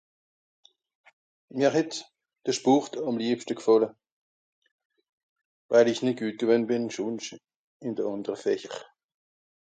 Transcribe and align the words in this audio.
mr 1.57 1.71
het 1.79 1.93
de 2.45 2.51
Schpòrt 2.57 2.93
àm 3.07 3.15
liebschte 3.21 3.53
g'fàlle 3.57 3.89
weil 5.69 5.91
ìsch 5.91 6.03
nìt 6.05 6.17
guet 6.21 6.39
gewenn 6.41 6.67
bìn 6.69 6.85
schònscht 6.93 7.41
ìn 7.85 7.93
de 7.97 8.03
àndere 8.11 8.37
Fäscher 8.43 8.75